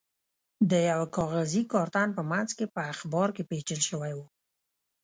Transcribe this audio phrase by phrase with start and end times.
[0.69, 4.19] د یوه کاغذي کارتن په منځ کې په اخبار کې پېچل شوی و.